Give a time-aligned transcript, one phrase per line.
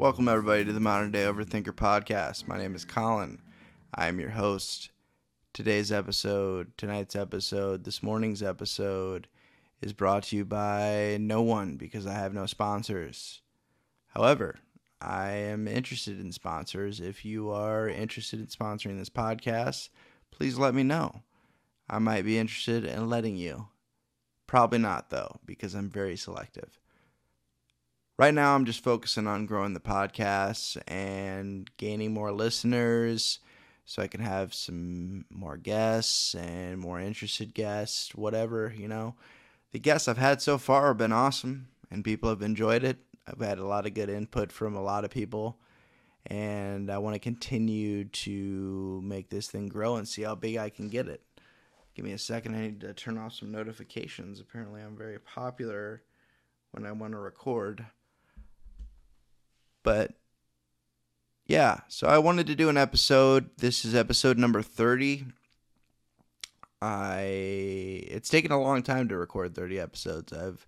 [0.00, 2.48] Welcome, everybody, to the Modern Day Overthinker podcast.
[2.48, 3.42] My name is Collin.
[3.94, 4.88] I am your host.
[5.52, 9.28] Today's episode, tonight's episode, this morning's episode
[9.82, 13.42] is brought to you by no one because I have no sponsors.
[14.06, 14.60] However,
[15.02, 16.98] I am interested in sponsors.
[16.98, 19.90] If you are interested in sponsoring this podcast,
[20.30, 21.24] please let me know.
[21.90, 23.68] I might be interested in letting you.
[24.46, 26.78] Probably not, though, because I'm very selective.
[28.20, 33.38] Right now, I'm just focusing on growing the podcast and gaining more listeners
[33.86, 39.14] so I can have some more guests and more interested guests, whatever, you know.
[39.72, 42.98] The guests I've had so far have been awesome and people have enjoyed it.
[43.26, 45.58] I've had a lot of good input from a lot of people
[46.26, 50.68] and I want to continue to make this thing grow and see how big I
[50.68, 51.22] can get it.
[51.94, 52.54] Give me a second.
[52.54, 54.40] I need to turn off some notifications.
[54.40, 56.02] Apparently, I'm very popular
[56.72, 57.86] when I want to record.
[59.82, 60.12] But
[61.46, 63.50] yeah, so I wanted to do an episode.
[63.58, 65.26] This is episode number 30.
[66.82, 70.32] I it's taken a long time to record 30 episodes.
[70.32, 70.66] I've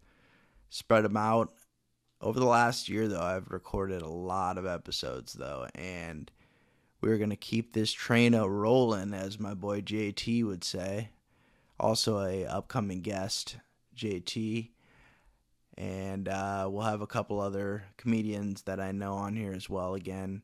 [0.71, 1.53] spread them out
[2.21, 3.23] over the last year though.
[3.23, 6.31] I've recorded a lot of episodes though and
[7.01, 11.11] we're going to keep this train a rolling as my boy JT would say.
[11.81, 13.57] Also a upcoming guest,
[13.97, 14.72] JT
[15.77, 19.95] and uh, we'll have a couple other comedians that I know on here as well
[19.95, 20.43] again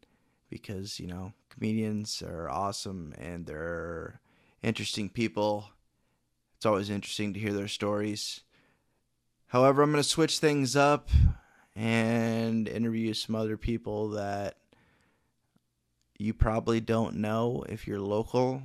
[0.50, 4.20] because you know comedians are awesome and they're
[4.62, 5.70] interesting people.
[6.56, 8.40] It's always interesting to hear their stories.
[9.48, 11.08] However, I'm going to switch things up
[11.74, 14.56] and interview some other people that
[16.18, 18.62] you probably don't know if you're local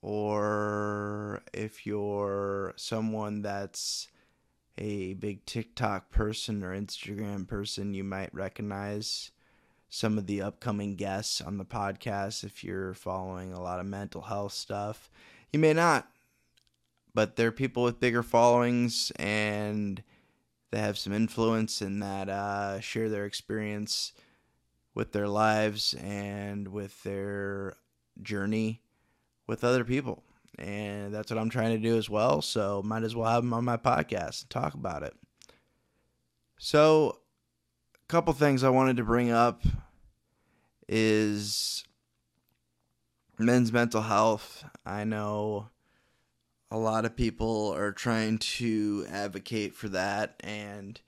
[0.00, 4.08] or if you're someone that's
[4.78, 9.32] a big TikTok person or Instagram person, you might recognize
[9.88, 14.22] some of the upcoming guests on the podcast if you're following a lot of mental
[14.22, 15.10] health stuff.
[15.52, 16.08] You may not,
[17.14, 20.02] but they're people with bigger followings and
[20.70, 24.12] they have some influence and that uh, share their experience
[24.94, 27.74] with their lives and with their
[28.22, 28.82] journey
[29.46, 30.22] with other people.
[30.58, 32.42] And that's what I'm trying to do as well.
[32.42, 35.14] So might as well have them on my podcast and talk about it.
[36.58, 37.18] So
[37.94, 39.62] a couple things I wanted to bring up
[40.88, 41.84] is
[43.38, 44.64] men's mental health.
[44.84, 45.68] I know
[46.70, 51.00] a lot of people are trying to advocate for that, and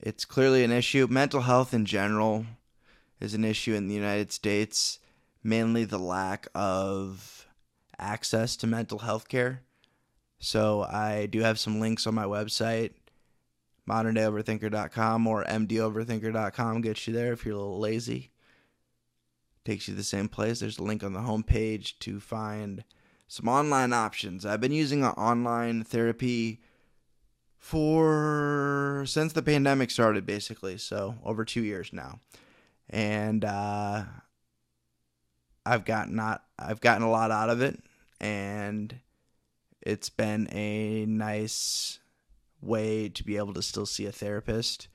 [0.00, 1.06] it's clearly an issue.
[1.10, 2.46] Mental health in general
[3.20, 5.00] is an issue in the United States,
[5.42, 7.47] mainly the lack of
[7.98, 9.62] access to mental health care.
[10.38, 12.92] So I do have some links on my website
[13.88, 18.30] moderndayoverthinker.com or mdoverthinker.com gets you there if you're a little lazy.
[19.64, 20.60] Takes you to the same place.
[20.60, 22.84] There's a link on the homepage to find
[23.26, 24.46] some online options.
[24.46, 26.60] I've been using online therapy
[27.56, 32.20] for since the pandemic started basically, so over 2 years now.
[32.88, 34.04] And uh
[35.66, 37.82] I've gotten not I've gotten a lot out of it
[38.20, 39.00] and
[39.82, 41.98] it's been a nice
[42.60, 44.88] way to be able to still see a therapist.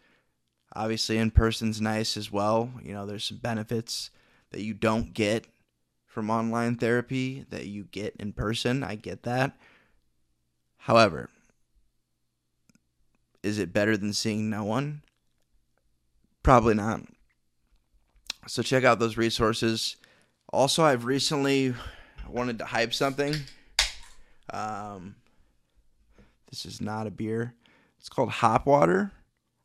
[0.75, 2.69] Obviously, in person's nice as well.
[2.83, 4.09] You know, there's some benefits
[4.51, 5.47] that you don't get
[6.06, 8.83] from online therapy that you get in person.
[8.83, 9.57] I get that.
[10.78, 11.29] However,
[13.41, 15.01] is it better than seeing no one?
[16.44, 17.01] Probably not.
[18.47, 19.95] So check out those resources.
[20.51, 21.73] Also, I've recently
[22.29, 23.35] wanted to hype something.
[24.51, 25.16] Um,
[26.50, 27.53] this is not a beer.
[28.00, 29.11] It's called Hop Water.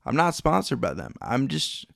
[0.05, 1.15] I'm not sponsored by them.
[1.21, 1.87] I'm just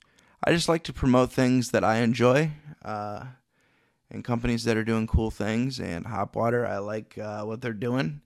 [0.45, 2.51] I just like to promote things that I enjoy,
[2.85, 3.25] uh,
[4.11, 5.79] and companies that are doing cool things.
[5.79, 8.21] And Hop Water, I like uh, what they're doing.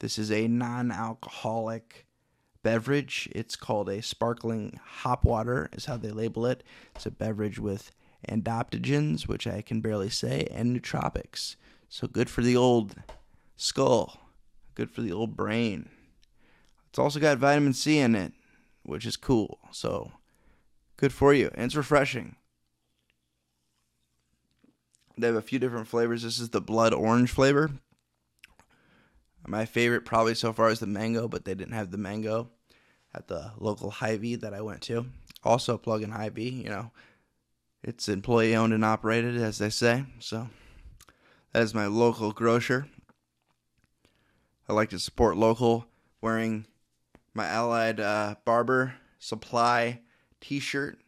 [0.00, 2.06] This is a non-alcoholic
[2.62, 3.28] beverage.
[3.32, 6.62] It's called a sparkling hop water, is how they label it.
[6.94, 7.92] It's a beverage with
[8.28, 11.56] adaptogens, which I can barely say, and nootropics.
[11.88, 12.96] So good for the old
[13.56, 14.20] skull,
[14.74, 15.88] good for the old brain.
[16.88, 18.32] It's also got vitamin C in it,
[18.82, 19.58] which is cool.
[19.70, 20.12] So
[20.96, 21.50] good for you.
[21.54, 22.36] And it's refreshing.
[25.16, 26.22] They have a few different flavors.
[26.22, 27.70] This is the blood orange flavor.
[29.46, 32.50] My favorite probably so far is the mango, but they didn't have the mango
[33.14, 35.06] at the local Hy-Vee that I went to.
[35.42, 36.92] Also plug in Hy-Vee, you know.
[37.82, 40.04] It's employee owned and operated, as they say.
[40.18, 40.48] So
[41.52, 42.86] that is my local grocer.
[44.68, 45.86] I like to support local,
[46.20, 46.66] wearing
[47.34, 50.00] my Allied uh, Barber Supply
[50.40, 51.00] T-shirt.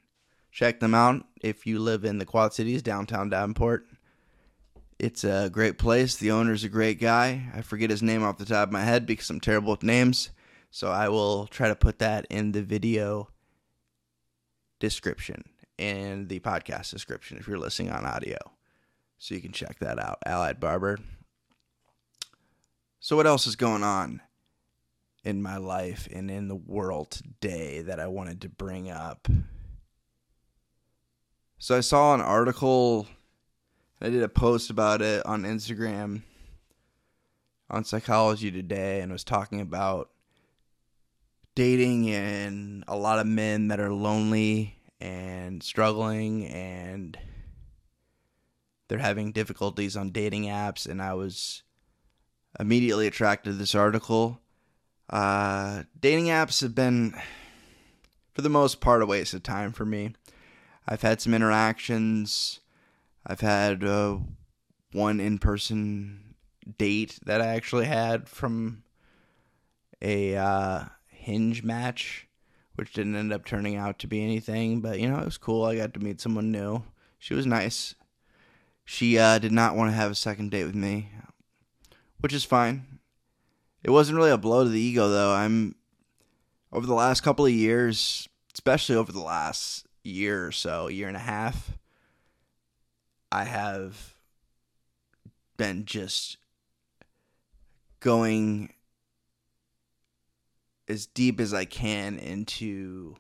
[0.51, 3.87] check them out if you live in the Quad Cities, downtown Davenport.
[4.99, 6.17] It's a great place.
[6.17, 7.51] The owner's a great guy.
[7.55, 10.31] I forget his name off the top of my head because I'm terrible with names.
[10.71, 13.29] So I will try to put that in the video
[14.79, 15.45] description
[15.79, 18.37] and the podcast description if you're listening on audio.
[19.21, 20.19] So you can check that out.
[20.25, 20.99] Allied Barber.
[23.01, 24.23] So, what else is going on
[25.23, 29.29] in my life and in the world today that I wanted to bring up?
[31.59, 33.09] So, I saw an article,
[34.01, 36.23] I did a post about it on Instagram
[37.69, 40.09] on Psychology Today and was talking about
[41.55, 47.19] dating and a lot of men that are lonely and struggling and
[48.91, 51.63] they're having difficulties on dating apps and I was
[52.59, 54.41] immediately attracted to this article.
[55.09, 57.15] Uh, dating apps have been,
[58.35, 60.17] for the most part, a waste of time for me.
[60.89, 62.59] I've had some interactions.
[63.25, 64.19] I've had uh,
[64.91, 66.35] one in person
[66.77, 68.83] date that I actually had from
[70.03, 72.27] a uh, hinge match,
[72.75, 74.81] which didn't end up turning out to be anything.
[74.81, 75.65] But, you know, it was cool.
[75.65, 76.83] I got to meet someone new.
[77.21, 77.95] She was nice.
[78.85, 81.11] She uh, did not want to have a second date with me
[82.21, 82.99] which is fine.
[83.83, 85.33] It wasn't really a blow to the ego, though.
[85.33, 85.75] I'm
[86.73, 91.17] over the last couple of years, especially over the last year or so, year and
[91.17, 91.79] a half,
[93.33, 94.15] I have
[95.57, 96.37] been just
[98.01, 98.73] going
[100.89, 103.17] as deep as I can into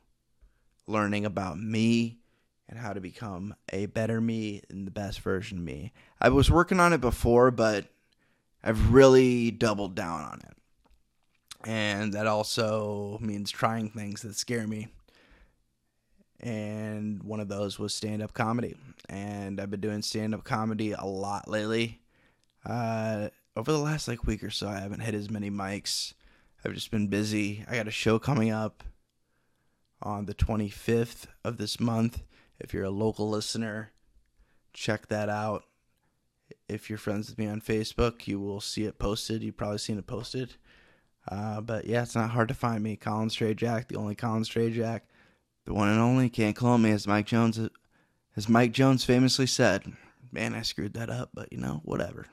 [0.87, 2.19] learning about me
[2.71, 5.93] and how to become a better me and the best version of me.
[6.21, 7.87] I was working on it before, but
[8.63, 10.57] I've really doubled down on it.
[11.69, 14.87] And that also means trying things that scare me.
[16.39, 18.77] And one of those was stand up comedy.
[19.09, 22.01] And I've been doing stand up comedy a lot lately.
[22.65, 26.15] Uh, over the last like week or so, I haven't hit as many mics.
[26.65, 27.65] I've just been busy.
[27.69, 28.85] I got a show coming up
[30.01, 32.23] on the 25th of this month.
[32.61, 33.93] If you're a local listener,
[34.73, 35.65] check that out
[36.69, 39.43] if you're friends with me on Facebook, you will see it posted.
[39.43, 40.55] You've probably seen it posted.
[41.29, 42.97] Uh, but yeah, it's not hard to find me.
[42.97, 45.03] Collin Strajack, the only Collin Strajack,
[45.67, 46.31] the one and only.
[46.31, 47.61] Can't clone me, as Mike Jones,
[48.37, 49.93] as Mike Jones famously said.
[50.33, 52.27] Man, I screwed that up, but you know, whatever.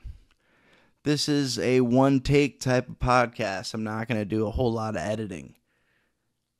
[1.02, 3.74] This is a one take type of podcast.
[3.74, 5.54] I'm not going to do a whole lot of editing.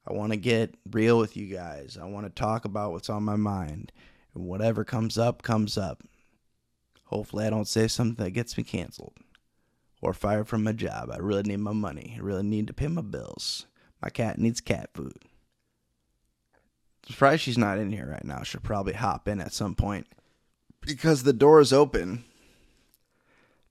[0.09, 1.99] I want to get real with you guys.
[2.01, 3.93] I want to talk about what's on my mind.
[4.35, 6.03] And whatever comes up, comes up.
[7.07, 9.17] Hopefully, I don't say something that gets me canceled
[10.01, 11.11] or fired from my job.
[11.13, 12.15] I really need my money.
[12.17, 13.67] I really need to pay my bills.
[14.03, 15.17] My cat needs cat food.
[17.07, 18.43] Surprised she's not in here right now.
[18.43, 20.07] She'll probably hop in at some point
[20.81, 22.25] because the door is open.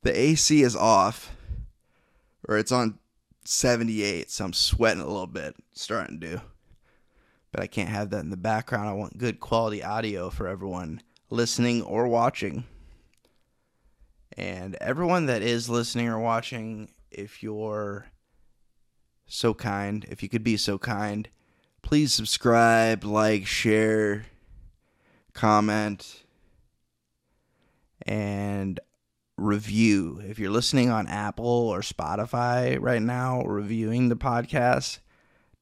[0.01, 1.35] The AC is off,
[2.47, 2.99] or it's on
[3.47, 6.41] 78, so I'm sweating a little bit, starting to.
[7.51, 8.89] But I can't have that in the background.
[8.89, 12.65] I want good quality audio for everyone listening or watching.
[14.35, 18.07] And everyone that is listening or watching, if you're
[19.27, 21.29] so kind, if you could be so kind,
[21.81, 24.25] please subscribe, like, share,
[25.33, 26.23] comment,
[28.05, 28.79] and
[29.37, 30.21] review.
[30.27, 34.99] If you're listening on Apple or Spotify right now, reviewing the podcast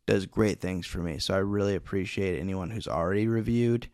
[0.06, 1.20] does great things for me.
[1.20, 3.88] So I really appreciate anyone who's already reviewed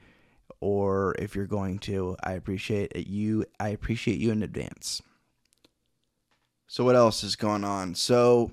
[0.59, 3.07] or if you're going to, I appreciate it.
[3.07, 5.01] You, I appreciate you in advance.
[6.67, 7.95] So what else is going on?
[7.95, 8.51] So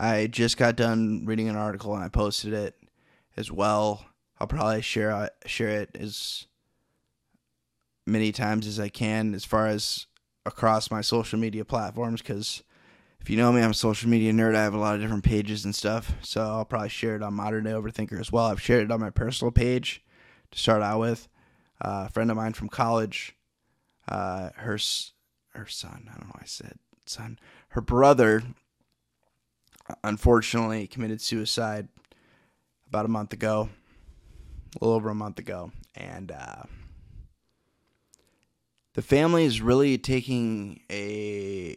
[0.00, 2.76] I just got done reading an article and I posted it
[3.36, 4.06] as well.
[4.40, 6.46] I'll probably share share it as
[8.08, 10.06] many times as I can as far as
[10.46, 12.62] across my social media platforms because
[13.20, 14.54] if you know me, I'm a social media nerd.
[14.54, 16.14] I have a lot of different pages and stuff.
[16.22, 18.46] So I'll probably share it on Modern Day Overthinker as well.
[18.46, 20.02] I've shared it on my personal page
[20.50, 21.28] to start out with.
[21.80, 23.36] Uh, a friend of mine from college,
[24.08, 24.78] uh, her
[25.54, 27.38] her son, I don't know why I said son,
[27.70, 28.42] her brother,
[30.02, 31.88] unfortunately committed suicide
[32.88, 33.68] about a month ago,
[34.74, 36.62] a little over a month ago, and uh,
[38.98, 41.76] the family is really taking a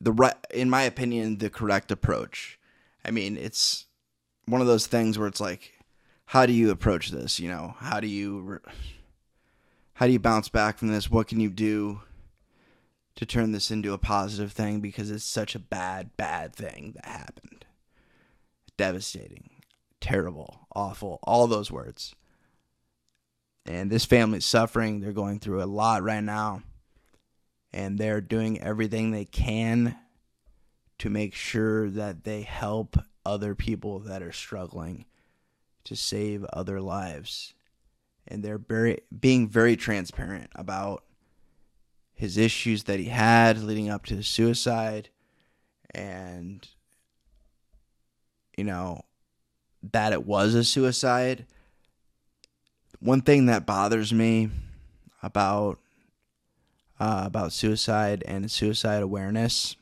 [0.00, 2.60] the right, in my opinion, the correct approach.
[3.04, 3.86] I mean, it's
[4.46, 5.80] one of those things where it's like,
[6.26, 7.40] how do you approach this?
[7.40, 8.60] You know, how do you
[9.94, 11.10] how do you bounce back from this?
[11.10, 12.02] What can you do
[13.16, 17.06] to turn this into a positive thing because it's such a bad, bad thing that
[17.06, 17.64] happened.
[18.76, 19.50] Devastating.
[20.00, 22.14] terrible, awful, all those words.
[23.66, 25.00] And this family's suffering.
[25.00, 26.62] They're going through a lot right now.
[27.72, 29.96] And they're doing everything they can
[30.98, 35.06] to make sure that they help other people that are struggling
[35.84, 37.54] to save other lives.
[38.28, 41.04] And they're very, being very transparent about
[42.14, 45.10] his issues that he had leading up to his suicide
[45.94, 46.68] and
[48.56, 49.04] you know
[49.92, 51.46] that it was a suicide
[53.04, 54.48] one thing that bothers me
[55.22, 55.78] about
[56.98, 59.76] uh, about suicide and suicide awareness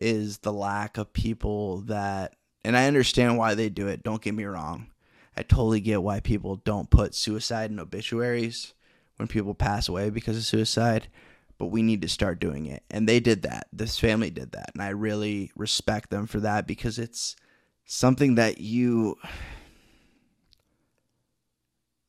[0.00, 4.34] is the lack of people that and I understand why they do it don't get
[4.34, 4.88] me wrong
[5.36, 8.74] I totally get why people don't put suicide in obituaries
[9.16, 11.08] when people pass away because of suicide
[11.56, 12.82] but we need to start doing it.
[12.90, 13.68] And they did that.
[13.72, 14.70] This family did that.
[14.74, 17.36] And I really respect them for that because it's
[17.84, 19.16] something that you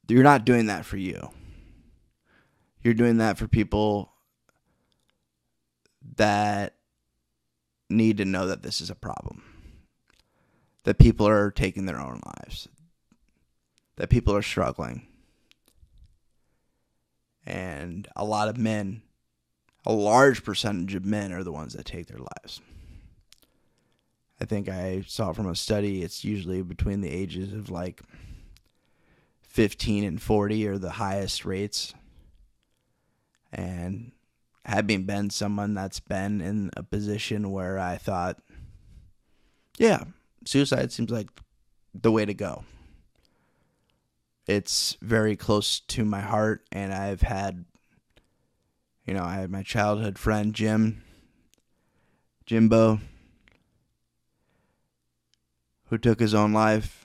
[0.08, 1.30] you're not doing that for you.
[2.82, 4.14] You're doing that for people
[6.18, 6.76] that
[7.90, 9.44] need to know that this is a problem.
[10.84, 12.68] That people are taking their own lives.
[13.96, 15.08] That people are struggling.
[17.46, 19.02] And a lot of men
[19.86, 22.60] a large percentage of men are the ones that take their lives.
[24.42, 28.02] I think I saw from a study it's usually between the ages of like
[29.56, 31.94] 15 and 40 are the highest rates.
[33.54, 34.12] And
[34.66, 38.38] having been someone that's been in a position where I thought,
[39.78, 40.04] yeah,
[40.44, 41.30] suicide seems like
[41.94, 42.66] the way to go.
[44.46, 47.64] It's very close to my heart, and I've had
[49.06, 51.02] you know, I had my childhood friend Jim,
[52.46, 53.00] Jimbo,
[55.86, 57.05] who took his own life,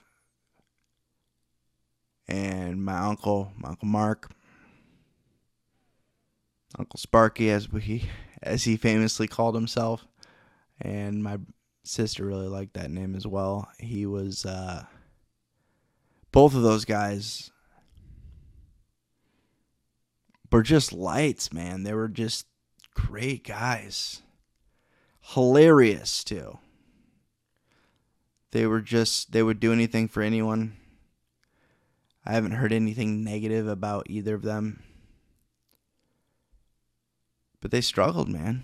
[2.27, 4.31] and my uncle, my uncle Mark,
[6.77, 8.09] Uncle Sparky, as we
[8.41, 10.07] as he famously called himself,
[10.79, 11.37] and my
[11.83, 13.69] sister really liked that name as well.
[13.79, 14.85] He was uh,
[16.31, 17.51] both of those guys
[20.51, 21.83] were just lights, man.
[21.83, 22.45] They were just
[22.93, 24.21] great guys.
[25.21, 26.59] Hilarious, too.
[28.51, 30.75] They were just, they would do anything for anyone.
[32.25, 34.83] I haven't heard anything negative about either of them.
[37.59, 38.63] But they struggled, man.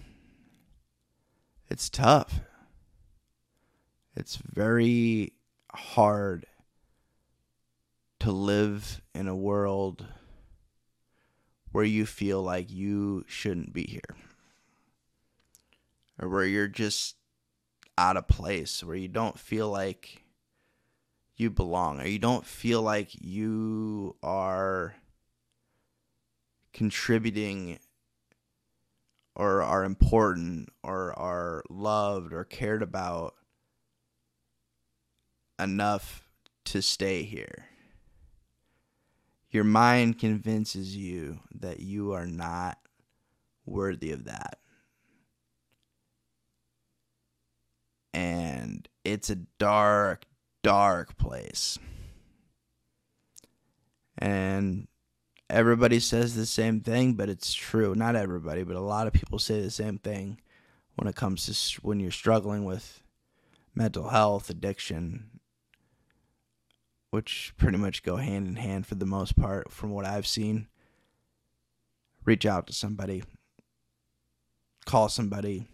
[1.70, 2.42] It's tough.
[4.16, 5.34] It's very
[5.74, 6.46] hard
[8.20, 10.06] to live in a world
[11.72, 14.18] where you feel like you shouldn't be here
[16.20, 17.16] or where you're just
[17.98, 20.24] out of place, where you don't feel like
[21.38, 24.96] you belong or you don't feel like you are
[26.74, 27.80] contributing
[29.36, 33.36] or are important or are loved or cared about
[35.60, 36.28] enough
[36.66, 37.68] to stay here
[39.50, 42.78] your mind convinces you that you are not
[43.66, 44.60] worthy of that.
[48.14, 50.26] And it's a dark,
[50.68, 51.80] dark place.
[54.18, 54.90] And
[55.50, 57.96] everybody says the same thing, but it's true.
[57.96, 60.42] Not everybody, but a lot of people say the same thing
[60.96, 63.02] when it comes to when you're struggling with
[63.76, 65.40] mental health, addiction,
[67.12, 70.68] which pretty much go hand in hand for the most part from what I've seen.
[72.26, 73.24] Reach out to somebody,
[74.86, 75.66] call somebody,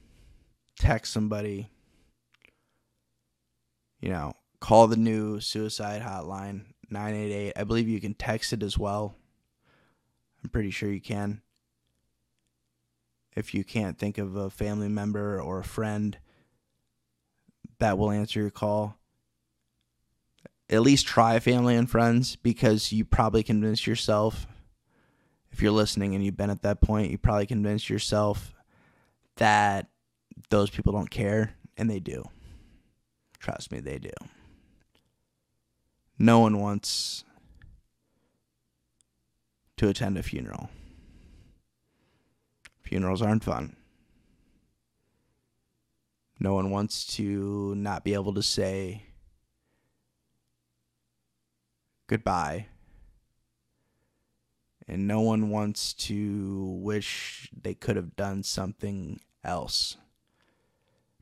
[0.78, 1.72] text somebody,
[4.00, 7.51] you know, call the new suicide hotline 988.
[7.58, 9.13] I believe you can text it as well.
[10.41, 11.41] I'm pretty sure you can.
[13.36, 16.17] If you can't think of a family member or a friend
[17.79, 18.96] that will answer your call,
[20.70, 24.48] at least try family and friends because you probably convinced yourself
[25.51, 28.53] if you're listening and you've been at that point you probably convinced yourself
[29.36, 29.89] that
[30.50, 32.24] those people don't care and they do
[33.39, 34.10] trust me they do
[36.17, 37.24] no one wants
[39.77, 40.70] to attend a funeral
[42.84, 43.75] funerals aren't fun
[46.39, 49.03] no one wants to not be able to say
[52.08, 52.67] goodbye.
[54.88, 59.96] And no one wants to wish they could have done something else.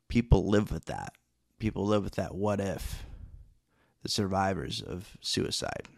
[0.08, 1.14] People live with that.
[1.58, 3.06] People live with that what if.
[4.02, 5.88] The survivors of suicide.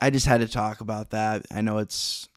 [0.00, 1.46] I just had to talk about that.
[1.52, 2.28] I know it's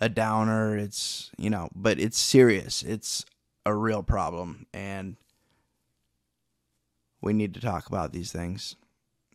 [0.00, 2.82] a downer, it's, you know, but it's serious.
[2.82, 3.24] It's
[3.64, 5.16] a real problem and
[7.20, 8.76] we need to talk about these things.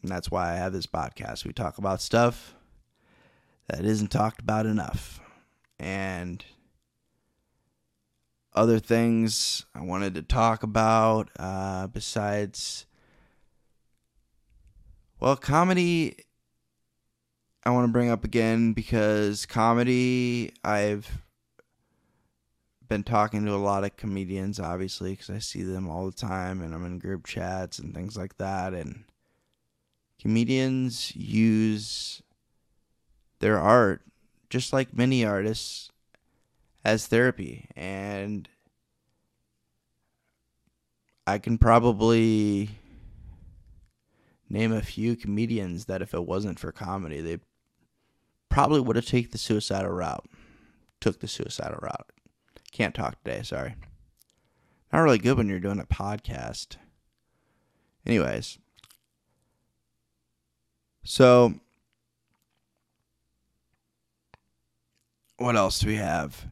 [0.01, 1.45] And that's why I have this podcast.
[1.45, 2.55] We talk about stuff
[3.67, 5.19] that isn't talked about enough.
[5.79, 6.43] And
[8.59, 12.85] other things I wanted to talk about uh, besides,
[15.17, 16.25] well, comedy.
[17.63, 21.21] I want to bring up again because comedy, I've
[22.89, 26.61] been talking to a lot of comedians, obviously, because I see them all the time
[26.61, 28.73] and I'm in group chats and things like that.
[28.73, 29.05] And
[30.21, 32.21] comedians use
[33.39, 34.01] their art,
[34.49, 35.91] just like many artists,
[36.83, 37.67] as therapy.
[37.75, 38.47] And
[41.27, 42.69] I can probably
[44.49, 47.39] name a few comedians that if it wasn't for comedy, they
[48.49, 50.25] probably would have taken the suicidal route.
[50.99, 52.11] Took the suicidal route.
[52.71, 53.75] Can't talk today, sorry.
[54.91, 56.77] Not really good when you're doing a podcast.
[58.05, 58.57] Anyways.
[61.03, 61.53] So
[65.37, 66.47] what else do we have?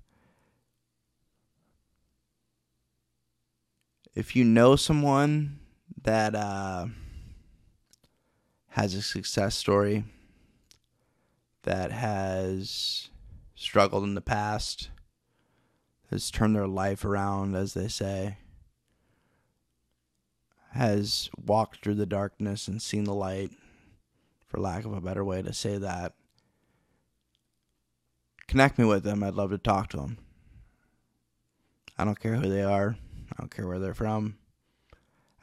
[4.17, 5.59] If you know someone
[6.01, 6.88] that uh,
[8.69, 10.05] has a success story,
[11.62, 13.12] that has
[13.53, 14.89] struggled in the past,
[16.09, 18.39] has turned their life around, as they say,
[20.71, 23.51] has walked through the darkness and seen the light,
[24.47, 26.15] for lack of a better way to say that,
[28.47, 29.21] connect me with them.
[29.21, 30.17] I'd love to talk to them.
[31.99, 32.97] I don't care who they are.
[33.31, 34.37] I don't care where they're from.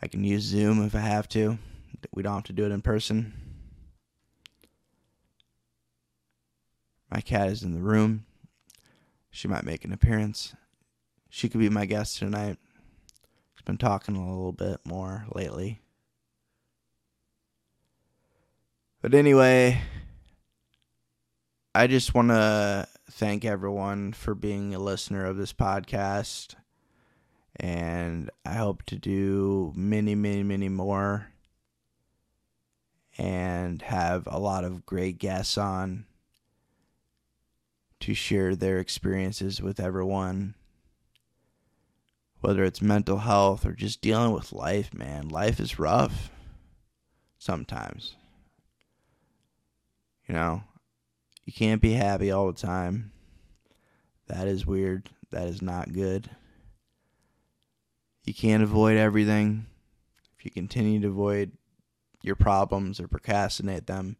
[0.00, 1.58] I can use Zoom if I have to.
[2.12, 3.32] We don't have to do it in person.
[7.10, 8.26] My cat is in the room.
[9.30, 10.54] She might make an appearance.
[11.30, 12.58] She could be my guest tonight.
[13.54, 15.80] She's been talking a little bit more lately.
[19.00, 19.80] But anyway,
[21.74, 26.54] I just want to thank everyone for being a listener of this podcast.
[27.56, 31.28] And I hope to do many, many, many more
[33.16, 36.06] and have a lot of great guests on
[38.00, 40.54] to share their experiences with everyone.
[42.40, 45.28] Whether it's mental health or just dealing with life, man.
[45.28, 46.30] Life is rough
[47.38, 48.16] sometimes.
[50.28, 50.64] You know,
[51.44, 53.12] you can't be happy all the time.
[54.26, 55.10] That is weird.
[55.30, 56.28] That is not good.
[58.24, 59.66] You can't avoid everything.
[60.38, 61.52] If you continue to avoid
[62.22, 64.16] your problems or procrastinate them,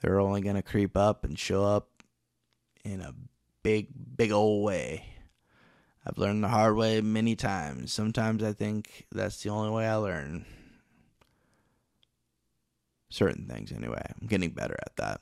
[0.00, 1.88] they're only going to creep up and show up
[2.84, 3.14] in a
[3.62, 5.04] big, big old way.
[6.06, 7.92] I've learned the hard way many times.
[7.92, 10.46] Sometimes I think that's the only way I learn.
[13.10, 14.02] Certain things, anyway.
[14.20, 15.20] I'm getting better at that.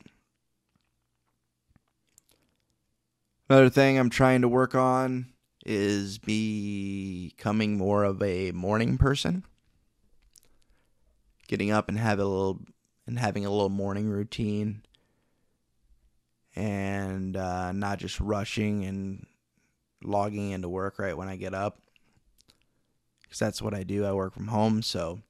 [3.48, 5.33] Another thing I'm trying to work on
[5.64, 9.44] is becoming more of a morning person.
[11.48, 12.60] Getting up and have a little
[13.06, 14.82] and having a little morning routine
[16.56, 19.26] and uh, not just rushing and
[20.02, 21.78] logging into work right when I get up.
[23.22, 24.04] Because that's what I do.
[24.04, 25.20] I work from home, so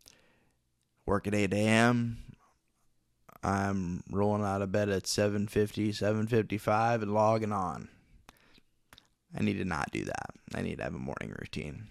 [1.07, 2.19] work at 8 a.m.
[3.43, 7.89] I'm rolling out of bed at 7:50, 7:55 and logging on.
[9.37, 10.31] I need to not do that.
[10.55, 11.89] I need to have a morning routine.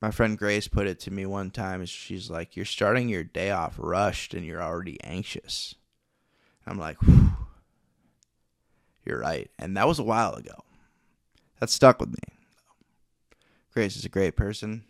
[0.00, 1.84] My friend Grace put it to me one time.
[1.86, 5.74] She's like, You're starting your day off rushed and you're already anxious.
[6.66, 6.98] I'm like,
[9.06, 9.50] You're right.
[9.58, 10.64] And that was a while ago.
[11.60, 12.36] That stuck with me.
[13.72, 14.84] Grace is a great person.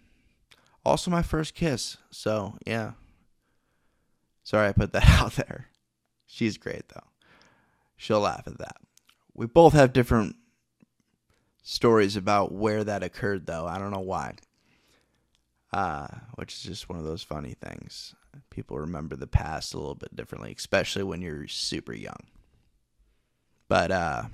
[0.85, 1.97] Also, my first kiss.
[2.11, 2.93] So, yeah.
[4.43, 5.69] Sorry I put that out there.
[6.27, 7.09] She's great, though.
[7.97, 8.79] She'll laugh at that.
[9.35, 10.37] We both have different
[11.63, 13.67] stories about where that occurred, though.
[13.67, 14.35] I don't know why.
[15.73, 18.15] Uh, which is just one of those funny things.
[18.51, 22.29] People remember the past a little bit differently, especially when you're super young.
[23.67, 24.25] But uh,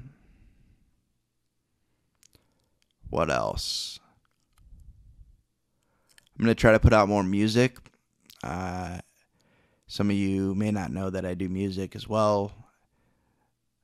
[3.09, 3.99] what else?
[6.39, 7.79] I'm gonna try to put out more music.
[8.45, 8.99] Uh,
[9.87, 12.53] some of you may not know that I do music as well.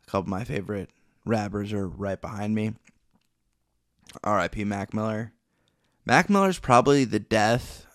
[0.06, 0.90] A couple of my favorite
[1.26, 2.74] rappers are right behind me.
[4.24, 4.64] R.I.P.
[4.64, 5.32] Mac Miller.
[6.06, 7.86] Mac Miller's probably the death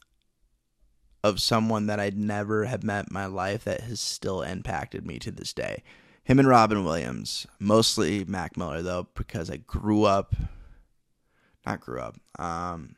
[1.23, 5.17] of someone that I'd never have met in my life that has still impacted me
[5.19, 5.83] to this day.
[6.23, 10.35] Him and Robin Williams, mostly Mac Miller though, because I grew up,
[11.65, 12.95] not grew up, um,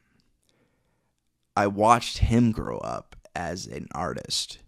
[1.55, 4.59] I watched him grow up as an artist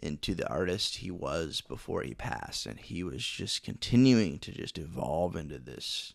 [0.00, 2.66] into the artist he was before he passed.
[2.66, 6.14] And he was just continuing to just evolve into this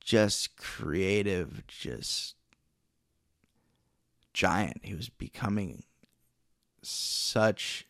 [0.00, 2.34] just creative just
[4.32, 4.80] giant.
[4.82, 5.84] He was becoming
[6.82, 7.86] such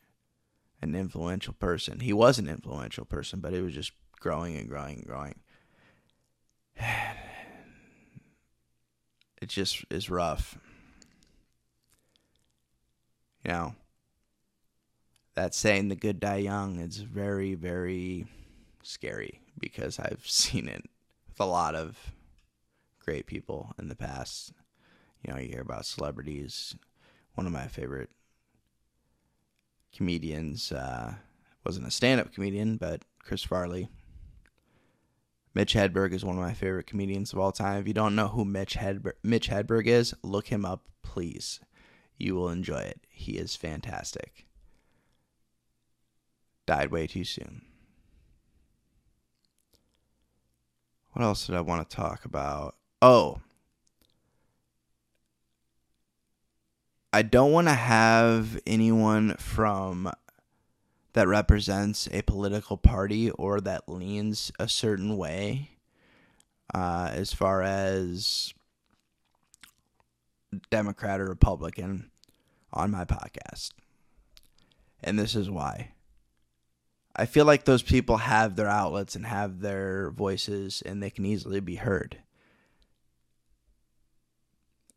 [0.80, 2.00] an influential person.
[2.00, 5.40] He was an influential person but it was just growing and growing and growing.
[9.42, 10.56] It just is rough.
[13.44, 13.74] You know
[15.34, 18.26] that saying the good die young is very very
[18.82, 20.84] scary because i've seen it
[21.28, 22.12] with a lot of
[23.04, 24.52] great people in the past.
[25.22, 26.74] You know you hear about celebrities.
[27.34, 28.10] One of my favorite
[29.94, 31.14] comedians uh,
[31.64, 33.88] wasn't a stand-up comedian but chris farley.
[35.54, 37.80] Mitch hedberg is one of my favorite comedians of all time.
[37.80, 41.60] If you don't know who mitch hedberg, mitch hedberg is look him up please.
[42.18, 43.00] You will enjoy it.
[43.08, 44.46] He is fantastic
[46.66, 47.62] died way too soon.
[51.12, 52.76] What else did I want to talk about?
[53.00, 53.40] Oh,
[57.12, 60.10] I don't want to have anyone from
[61.12, 65.70] that represents a political party or that leans a certain way
[66.74, 68.52] uh, as far as
[70.70, 72.10] Democrat or Republican
[72.72, 73.70] on my podcast.
[75.04, 75.92] And this is why.
[77.16, 81.24] I feel like those people have their outlets and have their voices and they can
[81.24, 82.18] easily be heard.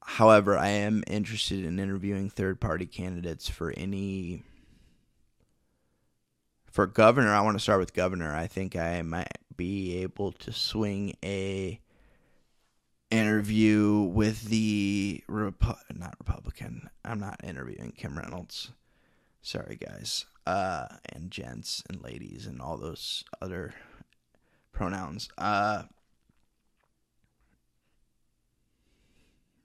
[0.04, 4.44] However, I am interested in interviewing third party candidates for any
[6.78, 8.36] for governor, I want to start with governor.
[8.36, 11.80] I think I might be able to swing a
[13.10, 16.90] interview with the Repu- not Republican.
[17.04, 18.72] I'm not interviewing Kim Reynolds.
[19.42, 23.74] Sorry guys uh, and gents and ladies and all those other
[24.72, 25.28] pronouns.
[25.38, 25.84] Uh,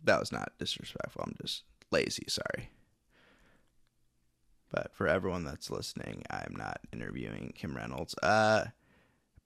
[0.02, 1.22] that was not disrespectful.
[1.24, 2.24] I'm just lazy.
[2.26, 2.70] Sorry.
[4.72, 8.16] But for everyone that's listening, I'm not interviewing Kim Reynolds.
[8.20, 8.72] Uh, I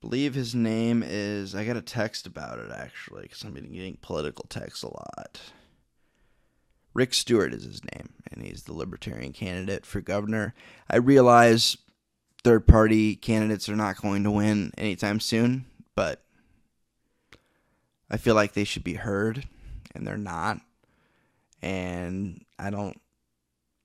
[0.01, 1.53] believe his name is.
[1.53, 5.39] I got a text about it actually because I'm getting political texts a lot.
[6.97, 10.55] Rick Stewart is his name, and he's the Libertarian candidate for governor.
[10.89, 11.77] I realize
[12.43, 16.23] third party candidates are not going to win anytime soon, but
[18.09, 19.47] I feel like they should be heard,
[19.93, 20.59] and they're not.
[21.61, 22.99] And I don't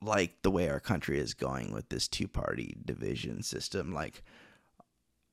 [0.00, 3.92] like the way our country is going with this two party division system.
[3.92, 4.22] Like,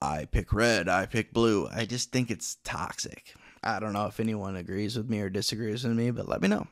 [0.01, 1.69] I pick red, I pick blue.
[1.71, 3.35] I just think it's toxic.
[3.63, 6.49] I don't know if anyone agrees with me or disagrees with me, but let me
[6.49, 6.67] know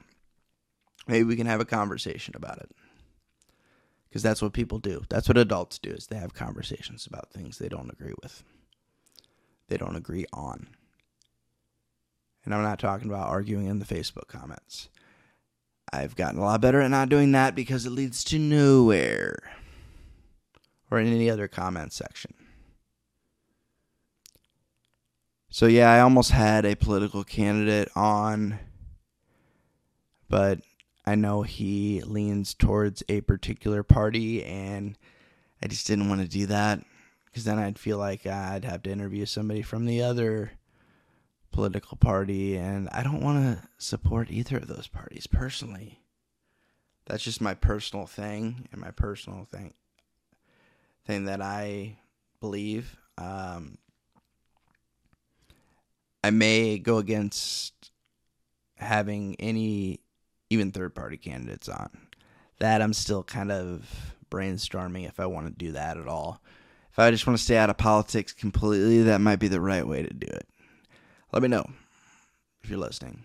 [1.07, 2.69] maybe we can have a conversation about it.
[4.09, 5.03] Because that's what people do.
[5.09, 8.43] That's what adults do is they have conversations about things they don't agree with.
[9.67, 10.67] They don't agree on.
[12.45, 14.87] And i'm not talking about arguing in the facebook comments.
[15.91, 19.37] I've gotten a lot better at not doing that because it leads to nowhere
[20.89, 22.33] or in any other comment section.
[25.49, 28.59] So yeah i almost had a political candidate on
[30.29, 30.59] but
[31.07, 34.97] I know he leans towards a particular party, and
[35.63, 36.83] I just didn't want to do that
[37.23, 40.51] because then I'd feel like I'd have to interview somebody from the other
[41.53, 46.01] political party, and I don't want to support either of those parties personally.
[47.05, 49.75] That's just my personal thing and my personal thing
[51.05, 51.99] thing that I
[52.41, 52.97] believe.
[53.17, 53.77] Um,
[56.21, 57.91] I may go against
[58.75, 60.01] having any
[60.49, 61.89] even third party candidates on.
[62.59, 66.41] That I'm still kind of brainstorming if I want to do that at all.
[66.91, 69.87] If I just want to stay out of politics completely, that might be the right
[69.87, 70.47] way to do it.
[71.31, 71.69] Let me know
[72.63, 73.23] if you're listening.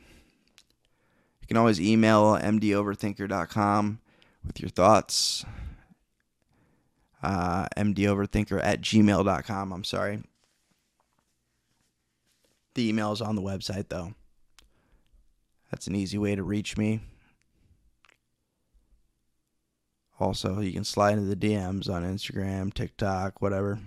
[1.40, 4.00] You can always email mdoverthinker.com
[4.46, 5.44] with your thoughts.
[7.22, 9.72] Uh, mdoverthinker at gmail.com.
[9.72, 10.22] I'm sorry.
[12.74, 14.14] The email is on the website, though.
[15.70, 17.00] That's an easy way to reach me.
[20.22, 23.80] Also, you can slide into the DMs on Instagram, TikTok, whatever.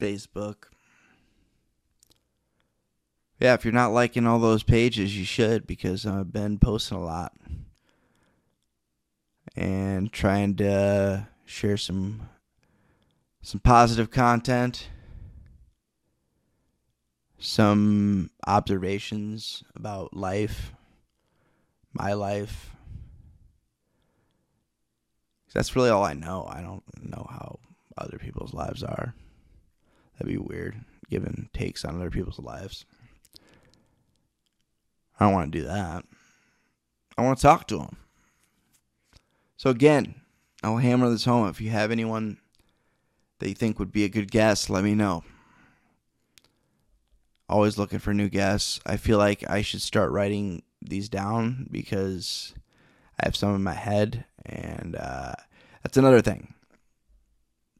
[0.00, 0.68] Facebook.
[3.38, 7.04] Yeah, if you're not liking all those pages, you should because I've been posting a
[7.04, 7.34] lot
[9.54, 12.30] and trying to share some
[13.42, 14.88] some positive content,
[17.38, 20.72] some observations about life,
[21.92, 22.70] my life.
[25.56, 26.46] That's really all I know.
[26.50, 27.60] I don't know how
[27.96, 29.14] other people's lives are.
[30.12, 32.84] That'd be weird, given takes on other people's lives.
[35.18, 36.04] I don't want to do that.
[37.16, 37.96] I want to talk to them.
[39.56, 40.16] So again,
[40.62, 41.48] I'll hammer this home.
[41.48, 42.36] If you have anyone
[43.38, 45.24] that you think would be a good guest, let me know.
[47.48, 48.78] Always looking for new guests.
[48.84, 52.52] I feel like I should start writing these down because
[53.18, 55.34] I have some in my head, and uh,
[55.82, 56.54] that's another thing.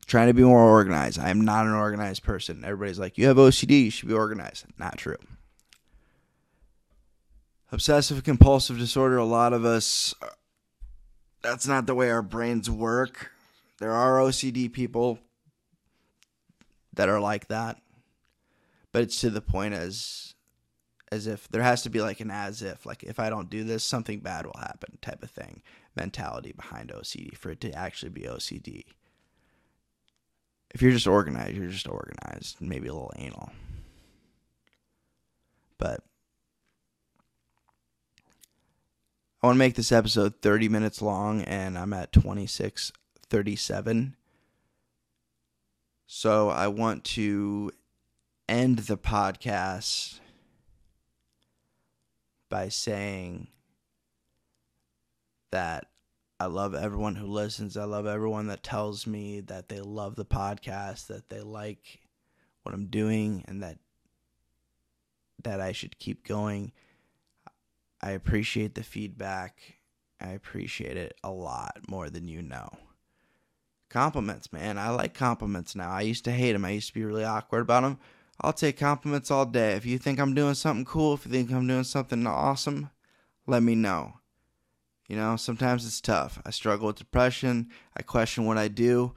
[0.06, 1.18] Trying to be more organized.
[1.18, 2.64] I am not an organized person.
[2.64, 4.66] Everybody's like, you have OCD, you should be organized.
[4.78, 5.16] Not true.
[7.72, 10.14] Obsessive compulsive disorder, a lot of us,
[11.42, 13.32] that's not the way our brains work.
[13.78, 15.18] There are OCD people
[16.94, 17.80] that are like that.
[18.92, 20.34] But it's to the point as
[21.12, 23.62] as if there has to be like an as if like if I don't do
[23.62, 25.62] this something bad will happen type of thing
[25.96, 28.84] mentality behind OCD for it to actually be OCD.
[30.74, 33.50] If you're just organized, you're just organized, maybe a little anal.
[35.78, 36.00] But
[39.42, 44.14] I want to make this episode 30 minutes long and I'm at 26:37
[46.06, 47.70] so I want to
[48.48, 50.20] end the podcast
[52.48, 53.48] by saying
[55.50, 55.86] that
[56.38, 57.76] I love everyone who listens.
[57.76, 62.00] I love everyone that tells me that they love the podcast, that they like
[62.62, 63.78] what I'm doing and that
[65.42, 66.72] that I should keep going.
[68.02, 69.76] I appreciate the feedback.
[70.20, 72.70] I appreciate it a lot more than you know
[73.88, 74.78] compliments, man.
[74.78, 75.90] I like compliments now.
[75.90, 76.64] I used to hate them.
[76.64, 77.98] I used to be really awkward about them.
[78.40, 79.72] I'll take compliments all day.
[79.72, 82.90] If you think I'm doing something cool, if you think I'm doing something awesome,
[83.46, 84.15] let me know.
[85.08, 86.40] You know, sometimes it's tough.
[86.44, 87.68] I struggle with depression.
[87.96, 89.14] I question what I do.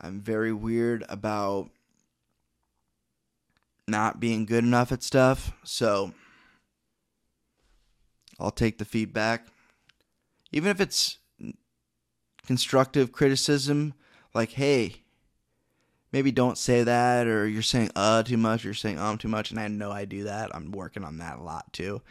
[0.00, 1.70] I'm very weird about
[3.88, 5.52] not being good enough at stuff.
[5.64, 6.12] So
[8.38, 9.46] I'll take the feedback.
[10.52, 11.18] Even if it's
[12.46, 13.94] constructive criticism,
[14.34, 15.02] like, hey,
[16.12, 19.28] maybe don't say that, or you're saying uh too much, or you're saying um too
[19.28, 20.54] much, and I know I do that.
[20.54, 22.02] I'm working on that a lot too.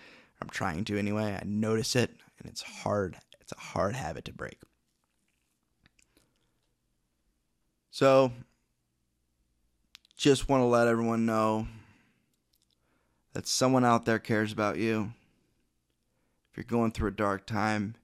[0.41, 1.38] I'm trying to anyway.
[1.39, 2.12] I notice it,
[2.43, 3.17] and it's hard.
[3.39, 4.60] It's a hard habit to break.
[7.89, 8.32] So,
[10.17, 11.67] just want to let everyone know
[13.34, 15.13] that someone out there cares about you.
[16.51, 17.95] If you're going through a dark time,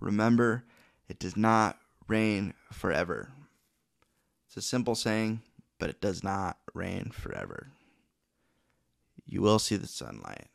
[0.00, 0.64] remember
[1.08, 3.30] it does not rain forever.
[4.46, 5.42] It's a simple saying,
[5.78, 7.68] but it does not rain forever.
[9.26, 10.48] You will see the sunlight.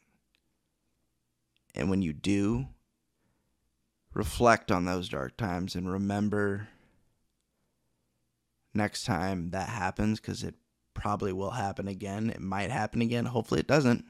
[1.75, 2.67] And when you do,
[4.13, 6.67] reflect on those dark times and remember
[8.73, 10.55] next time that happens because it
[10.93, 12.29] probably will happen again.
[12.29, 13.25] It might happen again.
[13.25, 14.05] Hopefully, it doesn't.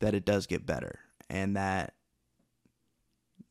[0.00, 0.98] That it does get better
[1.30, 1.94] and that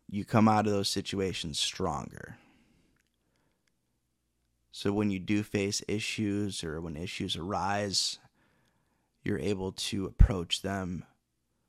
[0.07, 2.37] you come out of those situations stronger.
[4.71, 8.19] So when you do face issues or when issues arise,
[9.23, 11.05] you're able to approach them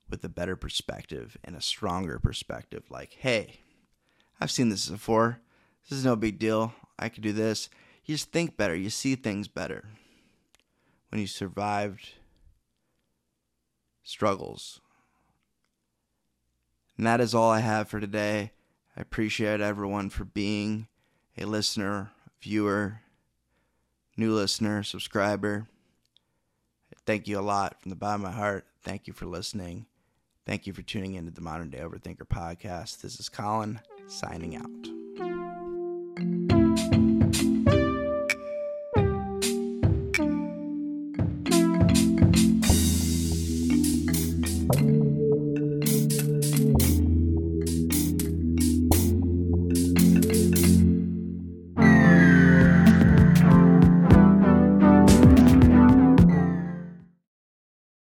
[0.09, 2.85] with a better perspective and a stronger perspective.
[2.90, 3.61] Like, hey,
[4.40, 5.40] I've seen this before.
[5.88, 6.75] This is no big deal.
[6.99, 7.69] I could do this.
[8.05, 8.75] You just think better.
[8.75, 9.85] You see things better.
[11.11, 12.11] When you survived
[14.03, 14.81] struggles,
[16.97, 18.53] and that is all I have for today.
[18.97, 20.88] I appreciate everyone for being
[21.37, 23.01] a listener, viewer,
[24.16, 25.66] new listener, subscriber.
[27.05, 28.66] Thank you a lot from the bottom of my heart.
[28.83, 29.87] Thank you for listening.
[30.46, 33.00] Thank you for tuning into the Modern Day Overthinker podcast.
[33.00, 34.95] This is Collin signing out.